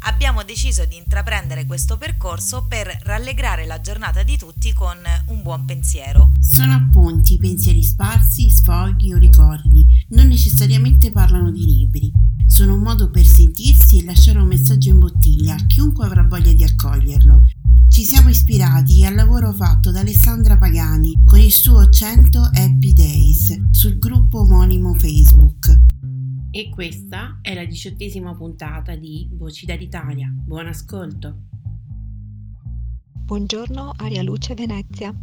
[0.00, 4.96] abbiamo deciso di intraprendere questo percorso per rallegrare la giornata di tutti con
[5.28, 6.32] un buon pensiero.
[6.40, 12.12] Sono appunti, pensieri sparsi, sfoghi o ricordi, non necessariamente parlano di libri.
[12.46, 16.52] Sono un modo per sentirsi e lasciare un messaggio in bottiglia a chiunque avrà voglia
[16.52, 17.40] di accoglierlo.
[17.88, 23.54] Ci siamo ispirati al lavoro fatto da Alessandra Pagani con il suo 100 Happy Days
[23.70, 25.94] sul gruppo omonimo Facebook
[26.56, 30.32] e questa è la diciottesima puntata di Voci dall'Italia.
[30.34, 31.36] Buon ascolto!
[33.12, 35.14] Buongiorno Aria Luce Venezia.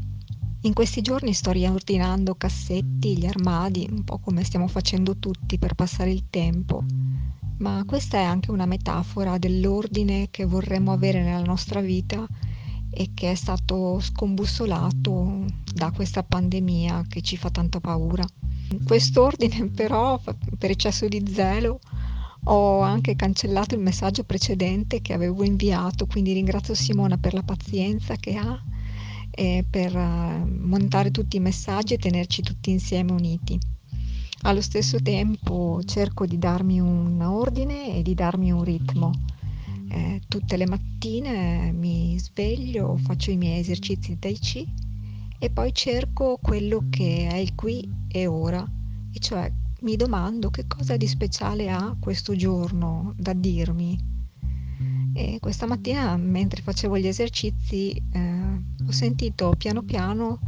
[0.62, 5.73] In questi giorni sto riordinando cassetti, gli armadi, un po' come stiamo facendo tutti per
[5.73, 6.86] passare il tempo,
[7.58, 12.28] ma questa è anche una metafora dell'ordine che vorremmo avere nella nostra vita
[12.92, 18.23] e che è stato scombussolato da questa pandemia che ci fa tanta paura
[18.86, 20.20] quest'ordine però,
[20.58, 21.80] per eccesso di zelo,
[22.46, 28.16] ho anche cancellato il messaggio precedente che avevo inviato, quindi ringrazio Simona per la pazienza
[28.16, 28.62] che ha
[29.32, 33.58] e per uh, montare tutti i messaggi e tenerci tutti insieme uniti.
[34.42, 39.12] Allo stesso tempo cerco di darmi un ordine e di darmi un ritmo.
[39.90, 44.68] Eh, tutte le mattine mi sveglio, faccio i miei esercizi Tai Chi
[45.44, 48.66] e poi cerco quello che è il qui e ora,
[49.12, 54.00] e cioè mi domando che cosa di speciale ha questo giorno da dirmi.
[55.14, 60.40] E questa mattina, mentre facevo gli esercizi, eh, ho sentito piano piano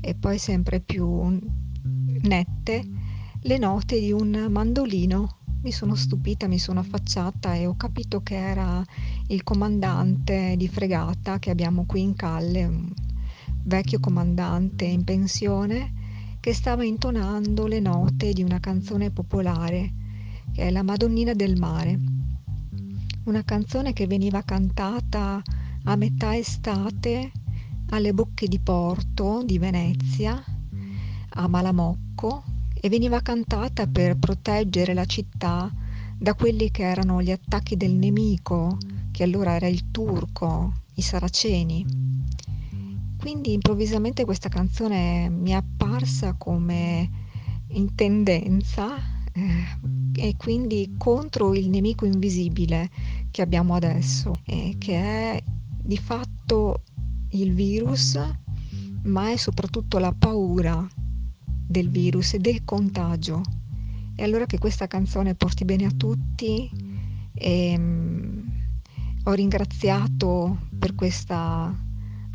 [0.00, 1.38] e poi sempre più
[2.22, 2.88] nette
[3.42, 5.40] le note di un mandolino.
[5.60, 8.82] Mi sono stupita, mi sono affacciata e ho capito che era
[9.26, 13.06] il comandante di fregata che abbiamo qui in Calle,
[13.68, 15.92] vecchio comandante in pensione
[16.40, 19.92] che stava intonando le note di una canzone popolare
[20.52, 21.98] che è La Madonnina del Mare,
[23.24, 25.42] una canzone che veniva cantata
[25.84, 27.30] a metà estate
[27.90, 30.42] alle bocche di porto di Venezia,
[31.30, 32.42] a Malamocco,
[32.72, 35.70] e veniva cantata per proteggere la città
[36.16, 38.78] da quelli che erano gli attacchi del nemico,
[39.10, 42.07] che allora era il turco, i saraceni.
[43.18, 47.10] Quindi improvvisamente questa canzone mi è apparsa come
[47.70, 48.96] in tendenza
[49.32, 52.88] eh, e quindi contro il nemico invisibile
[53.30, 55.42] che abbiamo adesso, eh, che è
[55.82, 56.82] di fatto
[57.30, 58.18] il virus,
[59.02, 60.86] ma è soprattutto la paura
[61.44, 63.42] del virus e del contagio.
[64.14, 66.70] E allora che questa canzone porti bene a tutti
[67.34, 68.42] e um,
[69.24, 71.86] ho ringraziato per questa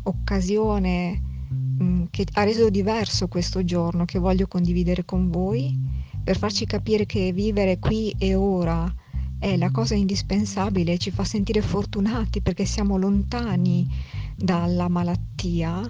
[0.04, 1.20] occasione
[1.52, 5.78] mm, che ha reso diverso questo giorno che voglio condividere con voi
[6.22, 8.92] per farci capire che vivere qui e ora
[9.38, 13.86] è la cosa indispensabile ci fa sentire fortunati perché siamo lontani
[14.34, 15.82] dalla malattia.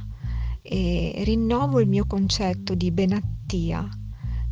[0.60, 3.86] E rinnovo il mio concetto di benattia,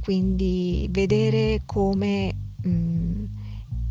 [0.00, 3.24] quindi vedere come mh, mm,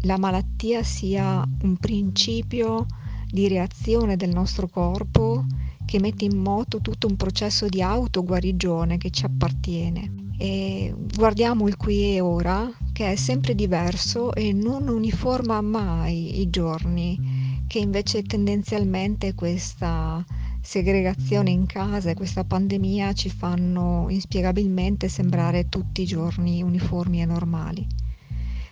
[0.03, 2.85] la malattia sia un principio
[3.31, 5.45] di reazione del nostro corpo
[5.85, 10.29] che mette in moto tutto un processo di autoguarigione che ci appartiene.
[10.37, 16.49] E guardiamo il qui e ora, che è sempre diverso e non uniforma mai i
[16.49, 20.23] giorni, che invece tendenzialmente questa
[20.61, 27.25] segregazione in casa e questa pandemia ci fanno inspiegabilmente sembrare tutti i giorni uniformi e
[27.25, 27.85] normali.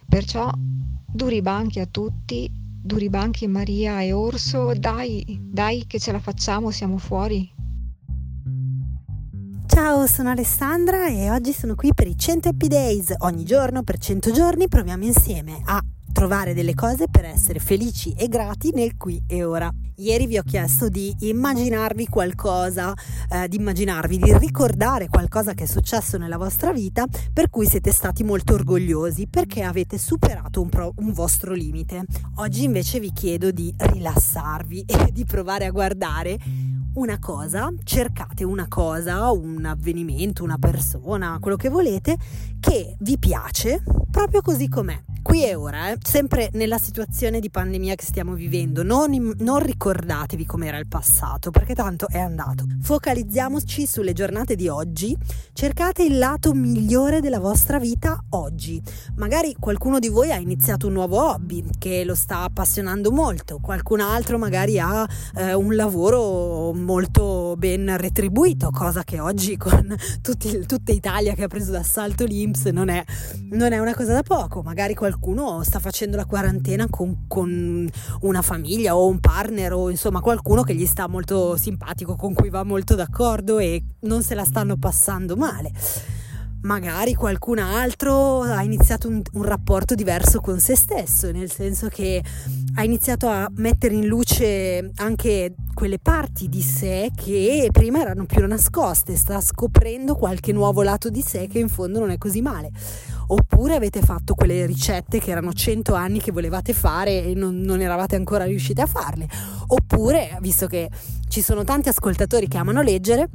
[0.08, 0.52] Perciò
[1.12, 2.50] duri banchi a tutti
[2.82, 7.58] duri banchi Maria e Orso, dai, dai che ce la facciamo, siamo fuori.
[9.68, 13.14] Ciao, sono Alessandra e oggi sono qui per i 100 Happy Days.
[13.20, 15.82] Ogni giorno per 100 giorni proviamo insieme a
[16.20, 19.72] trovare delle cose per essere felici e grati nel qui e ora.
[20.00, 22.94] Ieri vi ho chiesto di immaginarvi qualcosa,
[23.30, 27.94] eh, di immaginarvi, di ricordare qualcosa che è successo nella vostra vita per cui siete
[27.94, 32.04] stati molto orgogliosi perché avete superato un, pro, un vostro limite.
[32.36, 36.38] Oggi invece vi chiedo di rilassarvi e di provare a guardare
[36.96, 42.18] una cosa, cercate una cosa, un avvenimento, una persona, quello che volete,
[42.60, 47.94] che vi piace proprio così com'è qui e ora, eh, sempre nella situazione di pandemia
[47.94, 52.66] che stiamo vivendo, non, non ricordatevi com'era il passato, perché tanto è andato.
[52.82, 55.16] Focalizziamoci sulle giornate di oggi,
[55.54, 58.82] cercate il lato migliore della vostra vita oggi.
[59.18, 64.00] Magari qualcuno di voi ha iniziato un nuovo hobby che lo sta appassionando molto, qualcun
[64.00, 70.92] altro magari ha eh, un lavoro molto ben retribuito, cosa che oggi con tutti, tutta
[70.92, 73.04] Italia che ha preso d'assalto l'Inps non è,
[73.52, 77.88] non è una cosa da poco, magari qualcuno sta facendo la quarantena con, con,
[78.22, 82.50] una famiglia o un partner o insomma qualcuno che gli sta molto simpatico, con cui
[82.50, 85.72] va molto d'accordo e non se la stanno passando male.
[86.62, 92.22] Magari qualcun altro ha iniziato un, un rapporto diverso con se stesso, nel senso che
[92.76, 98.46] ha iniziato a mettere in luce anche quelle parti di sé che prima erano più
[98.46, 102.72] nascoste, sta scoprendo qualche nuovo lato di sé che in fondo non è così male.
[103.28, 107.80] Oppure avete fatto quelle ricette che erano 100 anni che volevate fare e non, non
[107.80, 109.30] eravate ancora riusciti a farle,
[109.68, 110.90] oppure, visto che
[111.30, 113.30] ci sono tanti ascoltatori che amano leggere,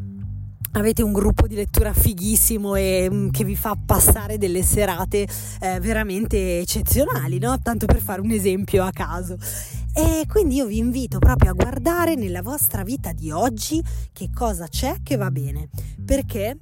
[0.76, 5.26] avete un gruppo di lettura fighissimo e mm, che vi fa passare delle serate
[5.60, 7.58] eh, veramente eccezionali, no?
[7.60, 9.36] Tanto per fare un esempio a caso.
[9.94, 13.82] E quindi io vi invito proprio a guardare nella vostra vita di oggi
[14.12, 15.68] che cosa c'è che va bene,
[16.04, 16.56] perché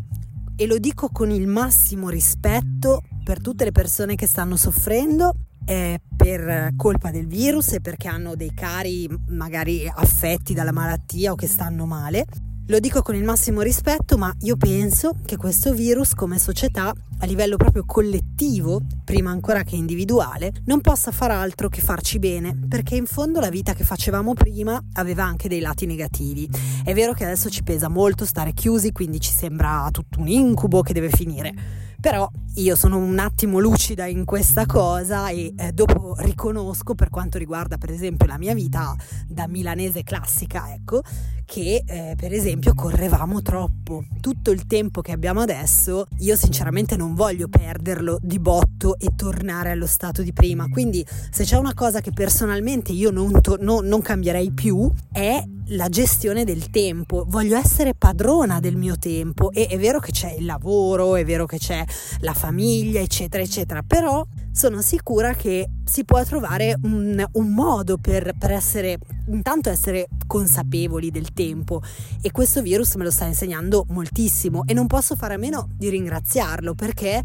[0.55, 5.33] e lo dico con il massimo rispetto per tutte le persone che stanno soffrendo
[5.65, 11.35] eh, per colpa del virus e perché hanno dei cari magari affetti dalla malattia o
[11.35, 12.27] che stanno male.
[12.73, 17.27] Lo dico con il massimo rispetto, ma io penso che questo virus come società a
[17.27, 22.97] livello proprio collettivo, prima ancora che individuale, non possa far altro che farci bene, perché
[22.97, 26.49] in fondo la vita che facevamo prima aveva anche dei lati negativi.
[26.83, 30.81] È vero che adesso ci pesa molto stare chiusi, quindi ci sembra tutto un incubo
[30.81, 31.92] che deve finire.
[32.03, 37.39] Però io sono un attimo lucida in questa cosa e eh, dopo riconosco per quanto
[37.39, 38.97] riguarda per esempio la mia vita
[39.29, 41.03] da milanese classica, ecco,
[41.47, 44.05] che eh, per esempio correvamo troppo.
[44.21, 49.71] Tutto il tempo che abbiamo adesso, io sinceramente non voglio perderlo di botto e tornare
[49.71, 50.69] allo stato di prima.
[50.69, 55.41] Quindi se c'è una cosa che personalmente io non, to- no, non cambierei più è
[55.69, 59.51] la gestione del tempo, voglio essere padrona del mio tempo.
[59.53, 61.85] E è vero che c'è il lavoro, è vero che c'è
[62.21, 68.35] la famiglia, eccetera, eccetera, però sono sicura che si può trovare un, un modo per,
[68.39, 71.83] per, essere, intanto essere consapevoli del tempo
[72.21, 75.89] e questo virus me lo sta insegnando moltissimo e non posso fare a meno di
[75.89, 77.23] ringraziarlo perché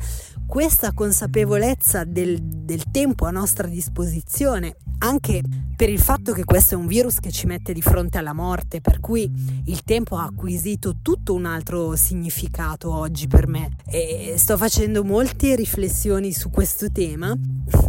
[0.48, 5.44] questa consapevolezza del, del tempo a nostra disposizione, anche
[5.76, 8.82] per il fatto che questo è un virus che ci mette di fronte alla morte,
[8.82, 9.30] per cui
[9.66, 15.56] il tempo ha acquisito tutto un altro significato oggi per me e sto facendo molte
[15.56, 17.17] riflessioni su questo tema.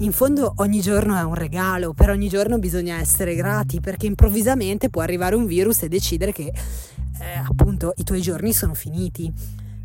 [0.01, 4.89] In fondo ogni giorno è un regalo, per ogni giorno bisogna essere grati perché improvvisamente
[4.89, 9.31] può arrivare un virus e decidere che eh, appunto i tuoi giorni sono finiti.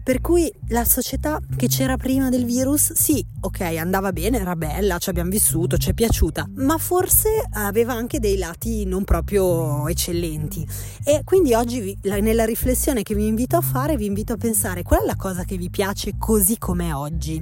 [0.03, 4.97] Per cui la società che c'era prima del virus, sì, ok, andava bene, era bella,
[4.97, 10.67] ci abbiamo vissuto, ci è piaciuta, ma forse aveva anche dei lati non proprio eccellenti.
[11.05, 14.83] E quindi oggi vi, nella riflessione che vi invito a fare, vi invito a pensare
[14.83, 17.41] qual è la cosa che vi piace così com'è oggi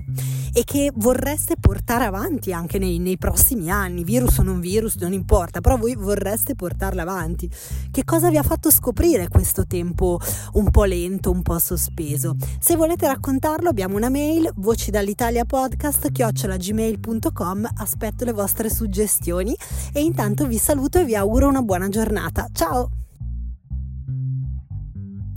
[0.53, 5.13] e che vorreste portare avanti anche nei, nei prossimi anni, virus o non virus, non
[5.13, 7.49] importa, però voi vorreste portarla avanti.
[7.89, 10.19] Che cosa vi ha fatto scoprire questo tempo
[10.53, 12.35] un po' lento, un po' sospeso?
[12.59, 19.55] Se volete raccontarlo abbiamo una mail voci dall'Italia podcast chiocciolagmail.com aspetto le vostre suggestioni
[19.93, 22.47] e intanto vi saluto e vi auguro una buona giornata.
[22.51, 22.89] Ciao!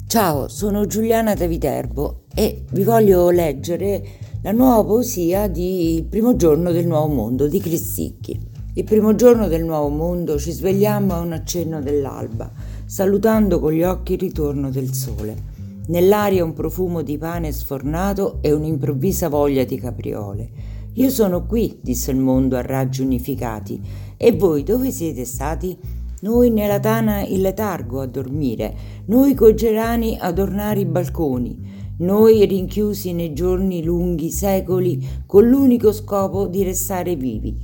[0.06, 4.02] Ciao, sono Giuliana da Viterbo e vi voglio leggere
[4.42, 8.38] la nuova poesia di Il primo giorno del nuovo mondo di Cristicchi.
[8.74, 12.50] Il primo giorno del nuovo mondo ci svegliamo a un accenno dell'alba,
[12.84, 15.53] salutando con gli occhi il ritorno del sole.
[15.86, 20.50] Nell'aria un profumo di pane sfornato e un'improvvisa voglia di capriole.
[20.94, 23.80] Io sono qui, disse il mondo a raggi unificati.
[24.16, 25.76] E voi dove siete stati?
[26.20, 28.74] Noi nella tana in letargo a dormire,
[29.06, 35.92] noi coi gerani ad ornare i balconi, noi rinchiusi nei giorni lunghi secoli con l'unico
[35.92, 37.56] scopo di restare vivi.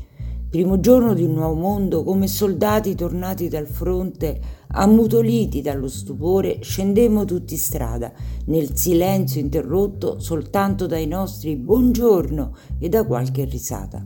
[0.51, 4.41] Primo giorno di un nuovo mondo, come soldati tornati dal fronte,
[4.73, 8.13] ammutoliti dallo stupore, scendemmo tutti strada,
[8.47, 14.05] nel silenzio interrotto soltanto dai nostri buongiorno e da qualche risata.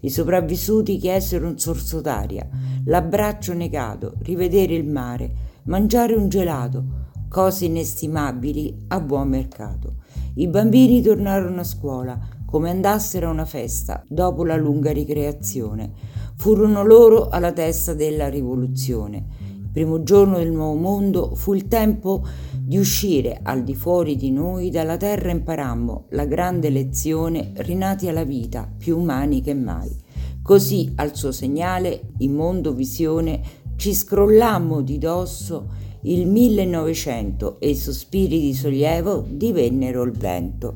[0.00, 2.48] I sopravvissuti chiesero un sorso d'aria,
[2.84, 6.84] l'abbraccio negato, rivedere il mare, mangiare un gelato,
[7.28, 9.96] cose inestimabili a buon mercato.
[10.34, 15.92] I bambini tornarono a scuola, come andassero a una festa dopo la lunga ricreazione.
[16.36, 19.45] Furono loro alla testa della rivoluzione.
[19.76, 22.24] Primo giorno del nuovo mondo fu il tempo
[22.58, 28.24] di uscire al di fuori di noi dalla terra imparammo la grande lezione rinati alla
[28.24, 29.94] vita, più umani che mai.
[30.40, 33.42] Così al suo segnale, in mondo visione,
[33.76, 35.66] ci scrollammo di dosso
[36.04, 40.74] il 1900 e i sospiri di sollievo divennero il vento.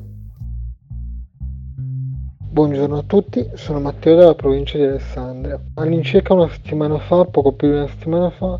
[2.51, 5.59] Buongiorno a tutti, sono Matteo della provincia di Alessandria.
[5.73, 8.59] All'incirca una settimana fa, poco più di una settimana fa,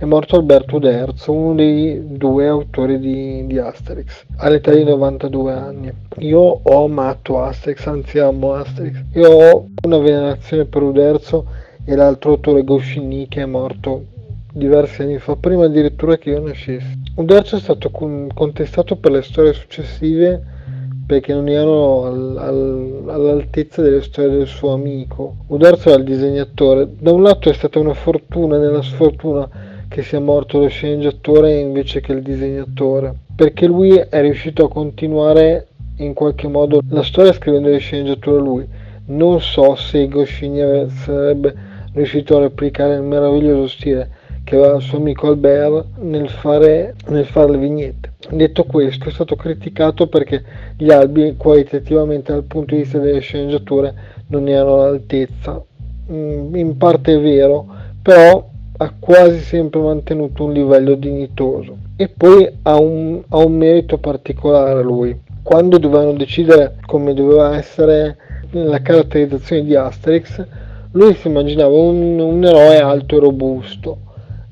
[0.00, 5.92] è morto Alberto Uderzo, uno dei due autori di, di, Asterix, all'età di 92 anni.
[6.20, 8.96] Io ho amato Asterix, anzi amo Asterix.
[9.12, 11.44] Io ho una venerazione per Uderzo
[11.84, 14.06] e l'altro autore Goscinny che è morto
[14.50, 16.98] diversi anni fa, prima addirittura che io nascessi.
[17.16, 20.42] Uderzo è stato contestato per le storie successive
[21.06, 25.44] perché non erano al, al, all'altezza delle storie del suo amico.
[25.48, 26.88] Uderzo era il disegnatore.
[26.98, 32.00] Da un lato è stata una fortuna nella sfortuna che sia morto lo sceneggiatore invece
[32.00, 35.66] che il disegnatore, perché lui è riuscito a continuare
[35.96, 38.68] in qualche modo la storia scrivendo le sceneggiature lui.
[39.06, 41.52] Non so se Goscinny sarebbe
[41.92, 44.10] riuscito a replicare il meraviglioso stile
[44.44, 48.12] che aveva il suo amico Albert nel fare, nel fare le vignette.
[48.30, 50.44] Detto questo, è stato criticato perché
[50.76, 53.92] gli albi qualitativamente dal punto di vista delle sceneggiature
[54.28, 55.60] non erano all'altezza.
[56.12, 57.66] Mm, in parte è vero,
[58.00, 58.49] però
[58.82, 61.76] ha quasi sempre mantenuto un livello dignitoso.
[61.96, 65.18] E poi ha un, ha un merito particolare lui.
[65.42, 68.16] Quando dovevano decidere come doveva essere
[68.52, 70.46] la caratterizzazione di Asterix,
[70.92, 73.98] lui si immaginava un, un eroe alto e robusto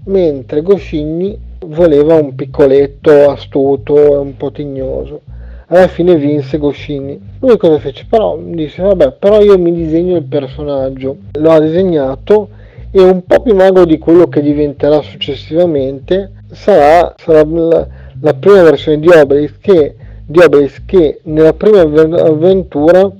[0.08, 5.22] mentre Goscinny voleva un piccoletto astuto e un po' tignoso.
[5.66, 7.20] Alla fine vinse Goscinny.
[7.40, 8.06] Lui cosa fece?
[8.08, 11.16] Però disse, vabbè, però io mi disegno il personaggio.
[11.32, 12.48] Lo ha disegnato
[12.90, 17.86] e un po' più magro di quello che diventerà successivamente sarà, sarà la,
[18.20, 23.10] la, prima versione di Obelix che, di Obelix che nella prima avventura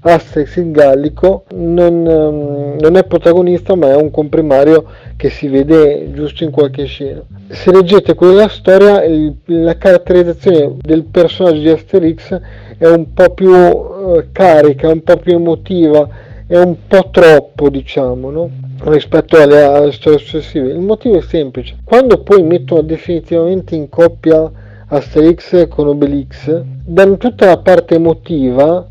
[0.00, 4.84] Asterix il Gallico non, um, non, è protagonista ma è un comprimario
[5.16, 7.22] che si vede giusto in qualche scena.
[7.48, 12.40] Se leggete quella storia il, la caratterizzazione del personaggio di Asterix
[12.78, 16.08] è un po' più uh, carica, un po' più emotiva,
[16.48, 18.50] è un po' troppo diciamo no?
[18.84, 20.68] rispetto alle, alle storie successive.
[20.68, 24.50] Il motivo è semplice, quando poi mettono definitivamente in coppia
[24.88, 28.88] Asterix con Obelix, danno tutta la parte emotiva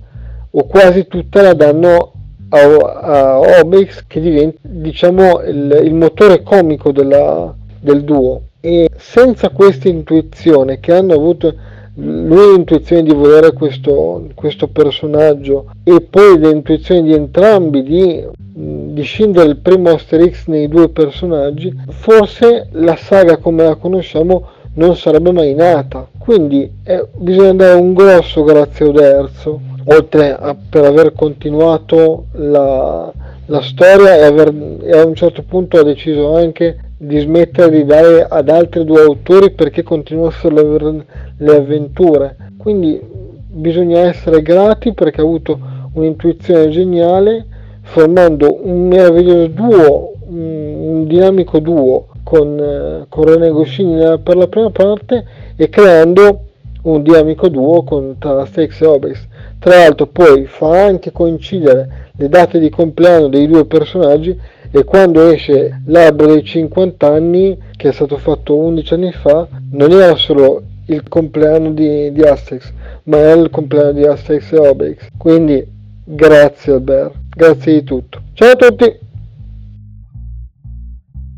[0.51, 2.11] o quasi tutta la danno
[2.49, 9.49] a, a Obelix che diventa diciamo il, il motore comico della, del duo e senza
[9.49, 11.53] questa intuizione che hanno avuto
[11.95, 19.49] lui l'intuizione di volere questo, questo personaggio e poi l'intuizione di entrambi di, di scindere
[19.49, 25.53] il primo Asterix nei due personaggi forse la saga come la conosciamo non sarebbe mai
[25.53, 26.07] nata.
[26.17, 33.11] Quindi eh, bisogna dare un grosso grazie a Uderzo oltre a per aver continuato la,
[33.45, 37.85] la storia e, aver, e, a un certo punto ha deciso anche di smettere di
[37.85, 41.03] dare ad altri due autori perché continuassero
[41.37, 42.35] le, avventure.
[42.57, 42.99] Quindi
[43.47, 45.59] bisogna essere grati perché ha avuto
[45.93, 47.45] un'intuizione geniale
[47.81, 54.71] formando un meraviglioso duo, un, dinamico duo con, eh, con René Goscinny per la prima
[54.71, 55.23] parte
[55.55, 56.41] e creando
[56.83, 59.27] un dinamico duo con tra Asterix e Obelix
[59.59, 64.37] tra l'altro poi fa anche coincidere le date di compleanno dei due personaggi
[64.75, 69.89] e quando esce l'albero dei 50 anni, che è stato fatto 11 anni fa, non
[69.89, 75.07] era solo il compleanno di, di Asterix, ma era il compleanno di Asterix e Obelix.
[75.15, 75.65] Quindi
[76.03, 78.21] grazie Albert, grazie di tutto.
[78.33, 78.99] Ciao a tutti!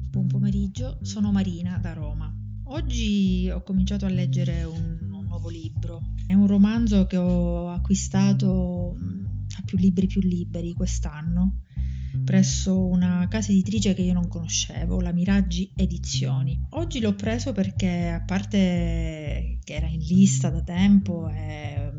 [0.10, 2.34] Buon pomeriggio, sono Marina da Roma.
[2.70, 8.96] Oggi ho cominciato a leggere un, un nuovo libro è un romanzo che ho acquistato
[9.58, 11.62] a più libri più liberi quest'anno
[12.24, 16.60] presso una casa editrice che io non conoscevo, la Miraggi Edizioni.
[16.72, 21.92] Oggi l'ho preso perché a parte che era in lista da tempo e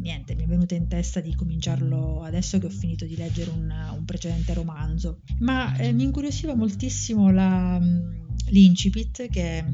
[0.00, 3.72] niente, mi è venuta in testa di cominciarlo adesso che ho finito di leggere un,
[3.96, 5.20] un precedente romanzo.
[5.38, 8.10] Ma eh, mi incuriosiva moltissimo la, mm,
[8.48, 9.64] l'incipit che,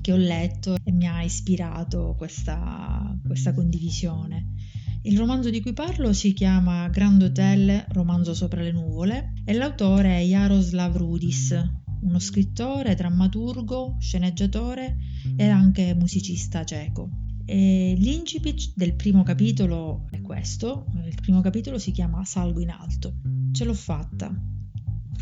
[0.00, 4.54] che, ho letto e mi ha ispirato questa, questa condivisione.
[5.02, 10.18] Il romanzo di cui parlo si chiama Grand Hotel, romanzo sopra le nuvole, e l'autore
[10.18, 11.54] è Jaroslav Rudis,
[12.02, 14.98] uno scrittore, drammaturgo, sceneggiatore
[15.36, 17.08] e anche musicista ceco.
[17.46, 23.20] L'incipit del primo capitolo è questo, il primo capitolo si chiama Salgo in alto.
[23.52, 24.30] Ce l'ho fatta.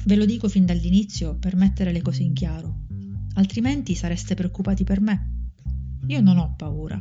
[0.06, 2.80] Ve lo dico fin dall'inizio per mettere le cose in chiaro,
[3.34, 5.50] altrimenti sareste preoccupati per me.
[6.06, 7.00] Io non ho paura.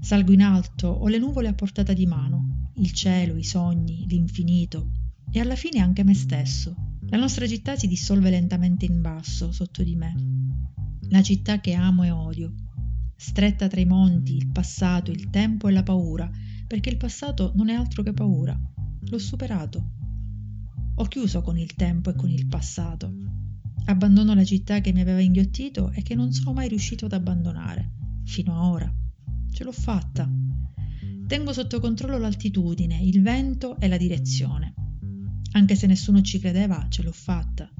[0.00, 4.92] Salgo in alto, ho le nuvole a portata di mano, il cielo, i sogni, l'infinito
[5.30, 6.74] e alla fine anche me stesso.
[7.08, 10.14] La nostra città si dissolve lentamente in basso, sotto di me.
[11.08, 12.54] La città che amo e odio,
[13.16, 16.30] stretta tra i monti, il passato, il tempo e la paura,
[16.66, 18.58] perché il passato non è altro che paura.
[19.00, 19.90] L'ho superato.
[20.94, 23.12] Ho chiuso con il tempo e con il passato.
[23.86, 27.92] Abbandono la città che mi aveva inghiottito e che non sono mai riuscito ad abbandonare,
[28.24, 28.94] fino a ora.
[29.50, 30.30] Ce l'ho fatta.
[31.26, 34.74] Tengo sotto controllo l'altitudine, il vento e la direzione.
[35.52, 37.70] Anche se nessuno ci credeva, ce l'ho fatta.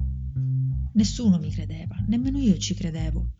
[0.93, 3.33] Nessuno mi credeva, nemmeno io ci credevo.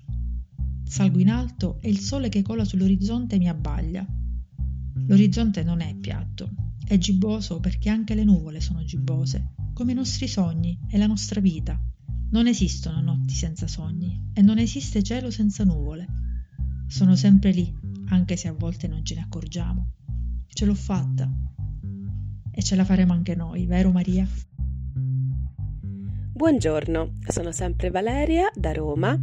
[0.84, 4.06] Salgo in alto e il sole che cola sull'orizzonte mi abbaglia.
[5.08, 6.52] L'orizzonte non è piatto,
[6.86, 11.40] è gibboso perché anche le nuvole sono gibbose, come i nostri sogni e la nostra
[11.40, 11.80] vita.
[12.32, 16.08] Non esistono notti senza sogni e non esiste cielo senza nuvole.
[16.88, 17.72] Sono sempre lì,
[18.10, 19.92] anche se a volte non ce ne accorgiamo.
[20.48, 21.30] Ce l'ho fatta.
[22.52, 24.28] E ce la faremo anche noi, vero Maria?
[26.40, 29.20] Buongiorno, sono sempre Valeria da Roma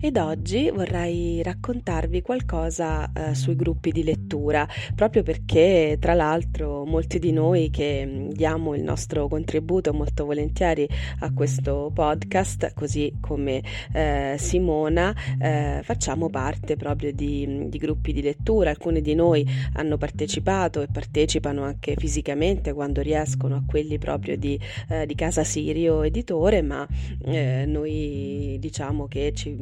[0.00, 7.18] ed oggi vorrei raccontarvi qualcosa eh, sui gruppi di lettura, proprio perché tra l'altro molti
[7.18, 13.62] di noi che mm, diamo il nostro contributo molto volentieri a questo podcast, così come
[13.92, 18.70] eh, Simona, eh, facciamo parte proprio di, mm, di gruppi di lettura.
[18.70, 24.58] Alcuni di noi hanno partecipato e partecipano anche fisicamente quando riescono a quelli proprio di,
[24.88, 26.86] eh, di Casa Sirio Editore ma
[27.24, 29.56] eh, noi diciamo che ci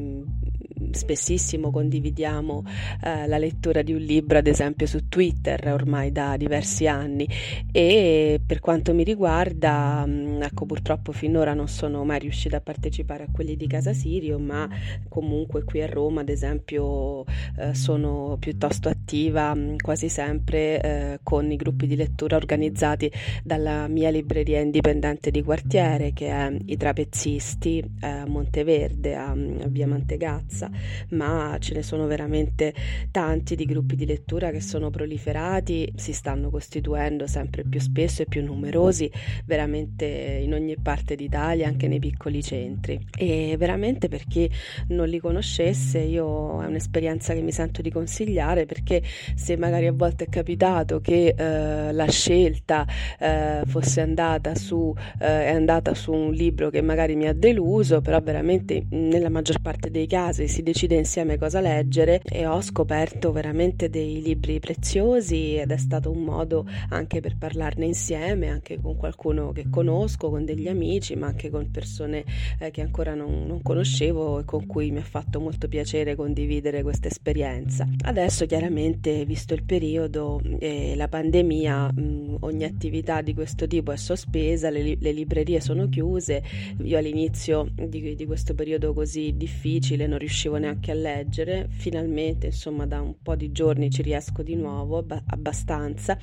[0.92, 2.64] spessissimo condividiamo
[3.02, 7.28] eh, la lettura di un libro, ad esempio su Twitter, ormai da diversi anni.
[7.72, 12.60] E per quanto mi riguarda, mh, mm, ecco, purtroppo finora non sono mai riuscita a
[12.60, 14.68] partecipare a quelli di Casa Sirio, ma
[15.08, 17.24] comunque qui a Roma, ad esempio,
[17.58, 23.10] eh, sono piuttosto attiva mh, mm, quasi sempre eh, con i gruppi di lettura organizzati
[23.42, 29.86] dalla mia libreria indipendente di quartiere, che è I Trapezzisti a Monteverde, a, a Via
[29.86, 30.70] Mantegazza
[31.10, 32.74] ma ce ne sono veramente
[33.10, 38.26] tanti di gruppi di lettura che sono proliferati, si stanno costituendo sempre più spesso e
[38.26, 39.10] più numerosi,
[39.44, 42.98] veramente in ogni parte d'Italia, anche nei piccoli centri.
[43.16, 44.50] E veramente per chi
[44.88, 48.97] non li conoscesse, io è un'esperienza che mi sento di consigliare perché
[49.34, 52.86] se magari a volte è capitato che eh, la scelta
[53.18, 58.00] eh, fosse andata su, eh, è andata su un libro che magari mi ha deluso,
[58.00, 63.32] però veramente nella maggior parte dei casi si decide insieme cosa leggere e ho scoperto
[63.32, 68.96] veramente dei libri preziosi ed è stato un modo anche per parlarne insieme, anche con
[68.96, 72.24] qualcuno che conosco, con degli amici, ma anche con persone
[72.58, 76.82] eh, che ancora non, non, conoscevo e con cui mi ha fatto molto piacere condividere
[76.82, 77.86] questa esperienza.
[78.04, 83.96] Adesso chiaramente, visto il periodo e la pandemia, mh, ogni attività di questo tipo è
[83.96, 86.42] sospesa, le, le librerie sono chiuse,
[86.82, 92.86] io all'inizio di, di questo periodo così difficile non riuscivo neanche a leggere, finalmente insomma
[92.86, 96.18] da un po' di giorni ci riesco di nuovo abbastanza.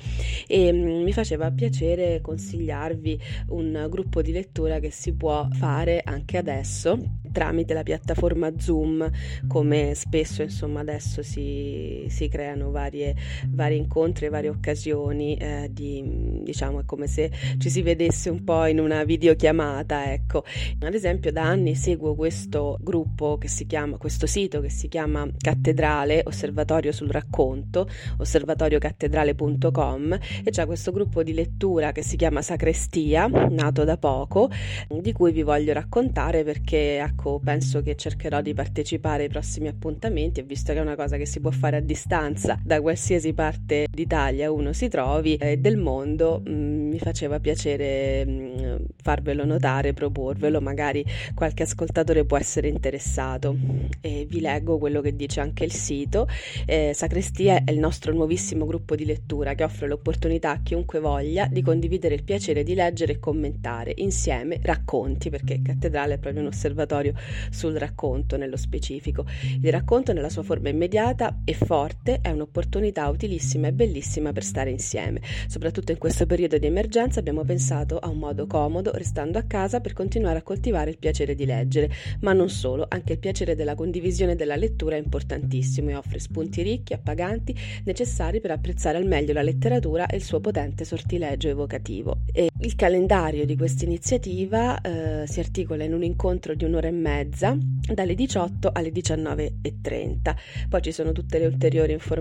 [0.46, 6.36] E mm, mi faceva piacere consigliarvi un gruppo di lettura che si può fare anche
[6.36, 6.98] adesso
[7.36, 9.10] tramite la piattaforma Zoom,
[9.46, 13.14] come spesso insomma adesso si, si creano varie,
[13.48, 18.64] vari incontri varie occasioni eh, di diciamo è come se ci si vedesse un po'
[18.66, 20.44] in una videochiamata, ecco.
[20.80, 25.28] Ad esempio da anni seguo questo gruppo che si chiama, questo sito che si chiama
[25.36, 27.88] Cattedrale Osservatorio sul racconto,
[28.18, 34.48] osservatoriocattedrale.com e c'è questo gruppo di lettura che si chiama Sacrestia, nato da poco,
[34.88, 40.40] di cui vi voglio raccontare perché ecco, penso che cercherò di partecipare ai prossimi appuntamenti
[40.40, 43.86] e visto che è una cosa che si può fare a distanza da qualsiasi parte
[43.90, 48.76] d'Italia uno si trovi e eh, del mondo, mh, mm, mi faceva piacere mh, mm,
[49.02, 51.04] farvelo notare, proporvelo, magari
[51.34, 53.56] qualche ascoltatore può essere interessato.
[54.00, 56.28] E vi leggo quello che dice anche il sito.
[56.66, 61.46] Eh, Sacrestia è il nostro nuovissimo gruppo di lettura che offre l'opportunità a chiunque voglia
[61.46, 66.48] di condividere il piacere di leggere e commentare insieme racconti, perché Cattedrale è proprio un
[66.48, 67.14] osservatorio
[67.50, 69.24] sul racconto nello specifico.
[69.62, 74.70] Il racconto nella sua forma immediata e forte è un'opportunità utilissima e bellissima per stare
[74.70, 75.20] insieme.
[75.46, 79.80] Soprattutto in questo periodo di emergenza abbiamo pensato a un modo comodo, restando a casa,
[79.80, 81.88] per continuare a coltivare il piacere di leggere,
[82.22, 86.62] ma non solo, anche il piacere della condivisione della lettura è importantissimo e offre spunti
[86.62, 92.22] ricchi, appaganti, necessari per apprezzare al meglio la letteratura e il suo potente sortilegio evocativo.
[92.32, 96.92] E il calendario di questa iniziativa eh, si articola in un incontro di un'ora e
[96.92, 97.56] mezza
[97.94, 100.34] dalle 18 alle 19.30.
[100.68, 102.14] Poi ci sono tutte le ulteriori informazioni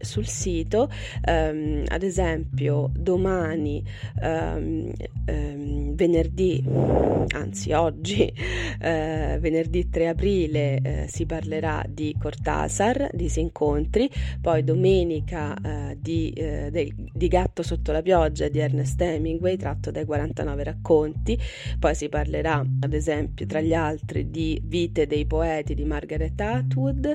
[0.00, 0.88] sul sito,
[1.26, 3.82] um, ad esempio domani,
[4.22, 4.92] um,
[5.28, 6.62] um, venerdì,
[7.34, 14.10] anzi oggi, uh, venerdì 3 aprile, uh, si parlerà di Cortasar, di Sincontri,
[14.40, 20.04] poi domenica uh, di, del, di Gatto sotto la pioggia di Ernest Hemingway, tratto dai
[20.04, 21.38] 49 racconti,
[21.78, 27.14] poi si parlerà ad esempio tra gli altri di Vite dei poeti di Margaret Atwood,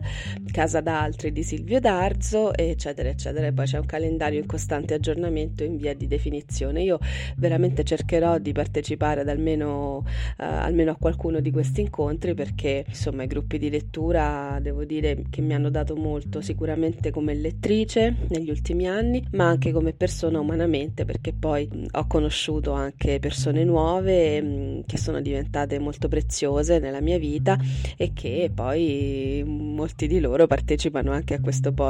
[0.51, 3.51] Casa d'altri di Silvio Darzo, eccetera, eccetera.
[3.51, 6.81] Poi c'è un calendario in costante aggiornamento in via di definizione.
[6.81, 6.97] Io
[7.37, 10.03] veramente cercherò di partecipare ad almeno, uh,
[10.37, 15.41] almeno a qualcuno di questi incontri perché insomma i gruppi di lettura devo dire che
[15.41, 21.05] mi hanno dato molto sicuramente come lettrice negli ultimi anni, ma anche come persona umanamente
[21.05, 27.19] perché poi ho conosciuto anche persone nuove mh, che sono diventate molto preziose nella mia
[27.19, 27.59] vita
[27.95, 31.89] e che poi molti di loro partecipano anche a questo podcast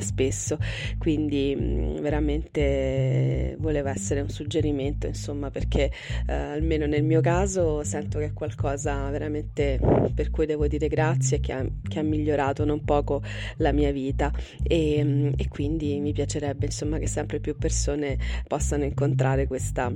[0.00, 0.58] spesso,
[0.98, 5.90] quindi mm, veramente voleva essere un suggerimento, insomma, perché
[6.26, 9.78] eh, almeno nel mio caso sento che è qualcosa veramente
[10.14, 13.22] per cui devo dire grazie che ha, che ha migliorato non poco
[13.56, 14.32] la mia vita.
[14.62, 19.92] E, mm, e quindi mi piacerebbe insomma che sempre più persone possano incontrare questa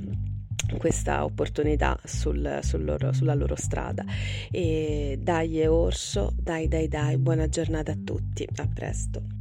[0.79, 4.05] questa opportunità sul, sul loro, sulla loro strada.
[4.51, 9.34] E dai orso, dai dai dai, buona giornata a tutti, a presto.